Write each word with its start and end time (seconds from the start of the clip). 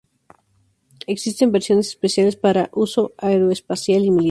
Existen 1.05 1.51
versiones 1.51 1.89
especiales 1.89 2.35
para 2.35 2.71
uso 2.73 3.13
aeroespacial 3.19 4.03
y 4.03 4.09
militar. 4.09 4.19